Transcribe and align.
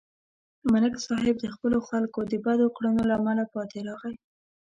ملک 0.71 0.95
صاحب 1.07 1.35
د 1.41 1.45
خپلو 1.53 1.77
خلکو 1.89 2.19
د 2.31 2.33
بدو 2.45 2.67
کړنو 2.75 3.01
له 3.09 3.13
امله 3.19 3.43
پاتې 3.53 3.77
راغی 3.87 4.15